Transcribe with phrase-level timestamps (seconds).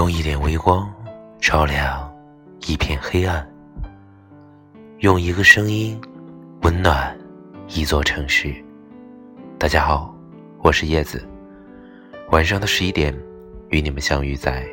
[0.00, 0.90] 用一点微光
[1.42, 2.10] 照亮
[2.66, 3.46] 一片黑暗，
[5.00, 6.00] 用一个声音
[6.62, 7.14] 温暖
[7.68, 8.50] 一座城市。
[9.58, 10.16] 大家好，
[10.62, 11.22] 我是叶子。
[12.30, 13.14] 晚上的十一点，
[13.68, 14.66] 与你们相遇在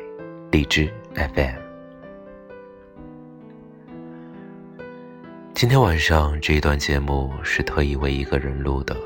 [0.50, 1.58] 荔枝 FM。
[5.52, 8.96] 今天晚上这一段节目是特意为一个人录的。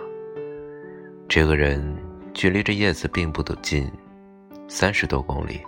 [1.29, 1.85] 这个人
[2.33, 3.91] 距离这叶子并不近，
[4.69, 5.61] 三十多公里，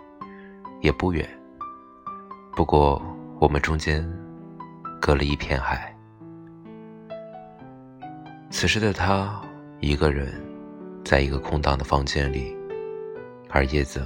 [0.84, 1.26] 也不远。
[2.52, 3.02] 不过
[3.40, 4.06] 我们中间
[5.00, 5.90] 隔了一片海。
[8.50, 9.40] 此时的他
[9.80, 10.30] 一个人，
[11.02, 12.54] 在一个空荡的房间里，
[13.48, 14.04] 而叶子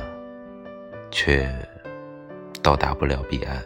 [1.10, 1.52] 却
[2.62, 3.60] 到达不了彼岸。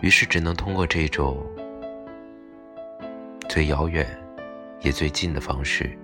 [0.00, 1.46] 于是只能通过这种
[3.48, 4.04] 最遥远
[4.80, 5.96] 也最近的方式，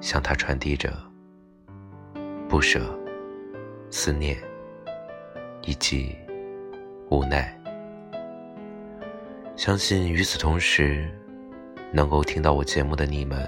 [0.00, 0.92] 向他传递着
[2.48, 2.80] 不舍、
[3.88, 4.36] 思念
[5.68, 6.16] 以及
[7.10, 7.54] 无奈。
[9.54, 11.06] 相信与此同时，
[11.92, 13.46] 能够听到我节目的你们，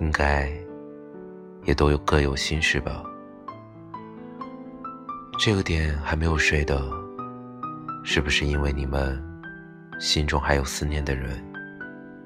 [0.00, 0.50] 应该
[1.64, 3.04] 也都有各有心事吧。
[5.38, 6.82] 这个点还没有睡的。
[8.02, 9.22] 是不是因为你们
[10.00, 11.38] 心中还有思念的人、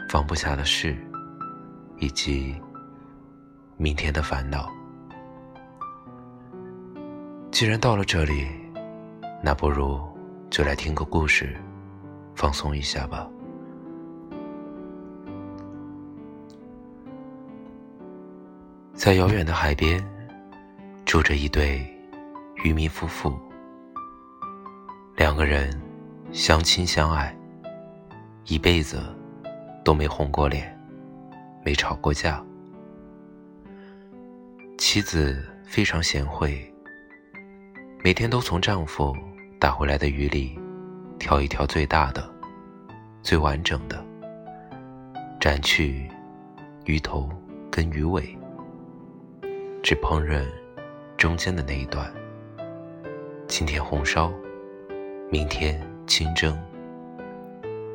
[0.08, 0.96] 放不下的事，
[1.98, 2.54] 以及
[3.76, 4.70] 明天的烦恼？
[7.62, 8.48] 既然到了这里，
[9.40, 10.00] 那不如
[10.50, 11.56] 就来听个故事，
[12.34, 13.30] 放松一下吧。
[18.94, 20.04] 在遥远的海边，
[21.04, 21.86] 住着一对
[22.64, 23.32] 渔民夫妇。
[25.14, 25.80] 两个人
[26.32, 27.32] 相亲相爱，
[28.46, 29.00] 一辈子
[29.84, 30.76] 都没红过脸，
[31.64, 32.44] 没吵过架。
[34.76, 36.71] 妻子非常贤惠，
[38.04, 39.16] 每天都从丈夫
[39.60, 40.58] 打回来的鱼里
[41.20, 42.28] 挑一条最大的、
[43.22, 44.04] 最完整的，
[45.38, 46.10] 斩去
[46.84, 47.30] 鱼头
[47.70, 48.36] 跟鱼尾，
[49.84, 50.44] 只烹饪
[51.16, 52.12] 中间的那一段。
[53.46, 54.32] 今天红烧。
[55.30, 56.60] 明天清蒸，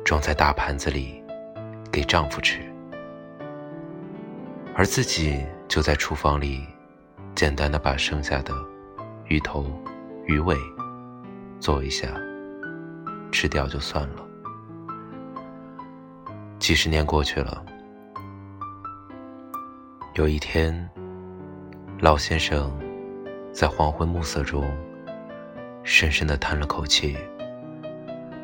[0.04, 1.22] 装在大盘子里，
[1.92, 2.60] 给丈夫吃，
[4.74, 5.38] 而自己
[5.68, 6.66] 就在厨房里，
[7.36, 8.52] 简单的把剩下的
[9.26, 9.70] 鱼头、
[10.28, 10.54] 鱼尾
[11.58, 12.06] 做一下，
[13.32, 14.22] 吃掉就算了。
[16.58, 17.64] 几十年过去了，
[20.16, 20.86] 有一天，
[21.98, 22.70] 老先生
[23.54, 24.70] 在黄昏暮色中。
[25.82, 27.16] 深深的叹了口气，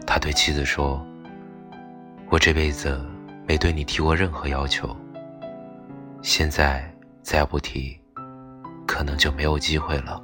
[0.06, 1.06] 他对妻子说
[2.30, 2.98] ：“我这辈子
[3.46, 4.96] 没对你提过任何要求，
[6.22, 6.90] 现在
[7.20, 8.00] 再不提，
[8.86, 10.23] 可能就没有机会了。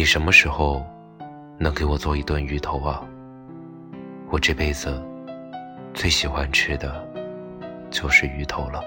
[0.00, 0.82] 你什么时候
[1.58, 3.06] 能给我做一顿鱼头啊？
[4.30, 4.98] 我这辈子
[5.92, 7.06] 最喜欢吃的
[7.90, 8.82] 就是鱼头了。”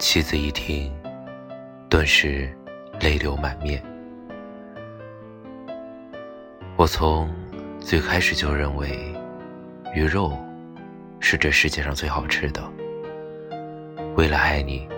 [0.00, 0.92] 妻子一听。
[1.88, 2.52] 顿时
[3.00, 3.80] 泪流满面。
[6.74, 7.30] 我从
[7.78, 8.98] 最开始就认为，
[9.94, 10.36] 鱼肉
[11.20, 12.60] 是这世界上最好吃的。
[14.16, 14.88] 为了爱你，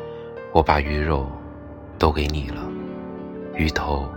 [0.51, 1.31] 我把鱼肉
[2.01, 2.67] 都给你了，
[3.55, 4.11] 鱼头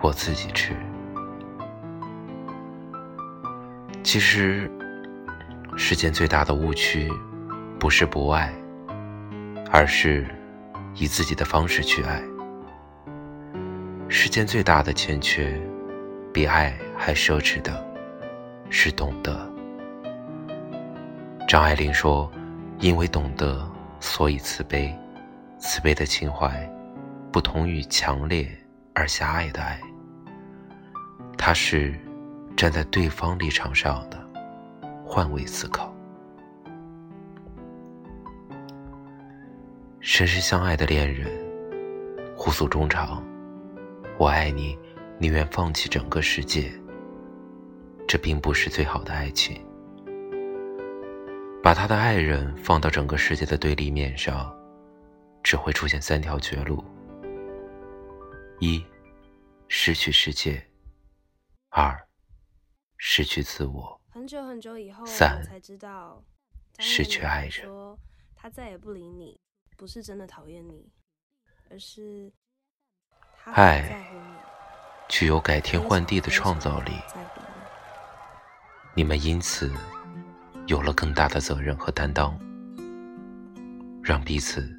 [0.00, 0.74] 我自己吃。
[4.04, 4.70] 其实，
[5.76, 7.10] 世间最大的误区，
[7.80, 8.50] 不是不爱，
[9.70, 10.24] 而是。
[10.96, 12.20] 以自己的方式去爱。
[14.08, 15.56] 世间最大的欠缺，
[16.34, 17.82] 比爱还奢侈的，
[18.70, 19.48] 是懂得。
[21.46, 22.30] 张爱玲说
[22.80, 23.64] ：“因为懂得，
[24.00, 24.92] 所以慈悲。
[25.58, 26.68] 慈悲的情怀，
[27.32, 28.48] 不同于强烈
[28.94, 29.80] 而狭隘的爱。
[31.36, 31.94] 它是
[32.56, 34.18] 站在对方立场上的，
[35.04, 35.94] 换位思考。”
[40.00, 41.28] 深深相爱的恋人，
[42.36, 43.22] 互诉衷肠
[44.18, 44.76] ：“我爱你，
[45.18, 46.72] 宁愿放弃整个世界。”
[48.08, 49.64] 这并不是最好的爱情。
[51.62, 54.52] 把他的爱人放到整个世界的对立面上，
[55.42, 56.82] 只会出现三条绝路：
[58.60, 58.84] 一、
[59.68, 60.62] 失去世界；
[61.70, 62.06] 二、
[62.96, 66.22] 失去自我；很久很久以后，三才知道，
[66.78, 67.50] 失去爱人。
[67.50, 67.98] 说
[68.36, 69.40] 他再也不理你。
[69.76, 70.92] 不是真的讨厌你，
[71.70, 72.30] 而是
[73.44, 74.06] 爱
[75.08, 76.92] 具有改天换地的创造力。
[78.94, 79.72] 你们因此
[80.66, 82.38] 有了更大的责任和担当，
[84.04, 84.70] 让彼此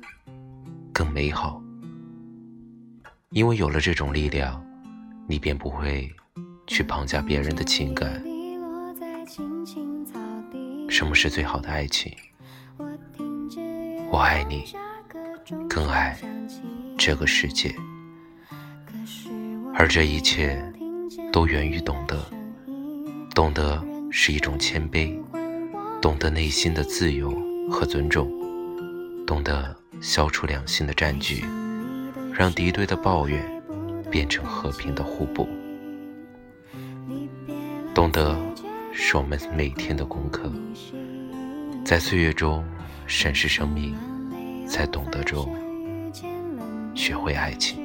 [0.94, 1.60] 更美好。
[3.32, 4.62] 因为有了这种力量，
[5.26, 6.14] 你便不会
[6.68, 8.22] 去绑架别人的情感。
[10.90, 12.14] 什么是最好的爱情？
[14.12, 14.66] 我爱你，
[15.70, 16.20] 更爱
[16.98, 17.74] 这个世界。
[19.74, 20.62] 而这一切
[21.32, 22.30] 都源于懂得，
[23.34, 23.82] 懂得
[24.12, 25.18] 是一种谦卑，
[26.02, 27.34] 懂得内心的自由
[27.72, 28.30] 和尊重，
[29.26, 31.46] 懂得消除两性的占据，
[32.34, 33.44] 让敌对的抱怨
[34.10, 35.48] 变成和平的互补。
[37.94, 38.38] 懂得
[38.94, 40.52] 是我们每天的功课，
[41.84, 42.64] 在岁月中
[43.06, 43.96] 审视生命，
[44.66, 45.54] 在懂得中
[46.96, 47.80] 学会爱情。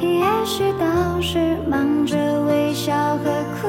[0.00, 3.24] 也许当时忙着微笑和
[3.54, 3.68] 哭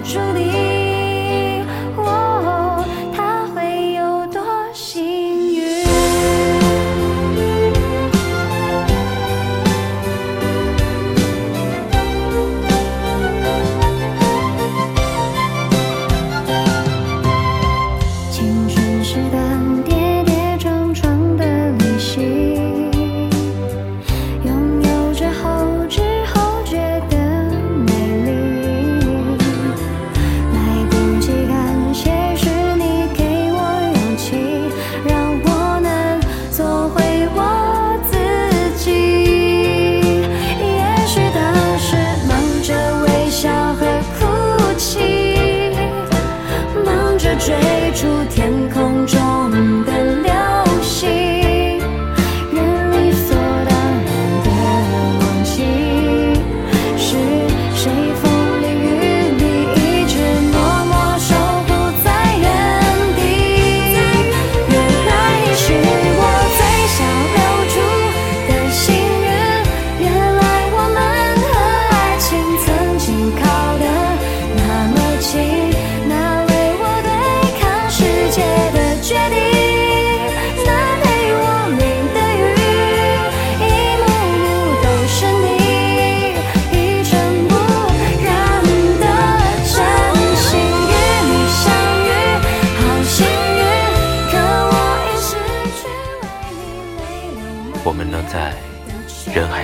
[0.00, 0.37] 你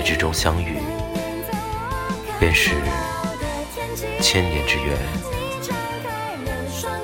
[0.04, 0.78] 之中相遇，
[2.38, 2.72] 便是
[4.20, 4.96] 千年之缘。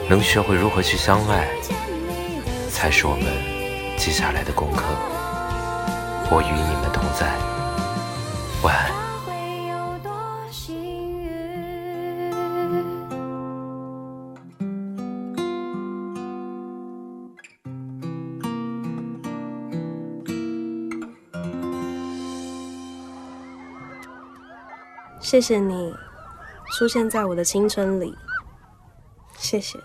[0.09, 1.49] 能学会如何去相爱，
[2.71, 3.25] 才是我们
[3.97, 4.85] 接下来的功课。
[6.31, 7.27] 我与你们同在，
[8.63, 9.00] 晚安。
[25.31, 25.95] 谢谢你
[26.73, 28.13] 出现在我的青春里，
[29.39, 29.79] 谢谢。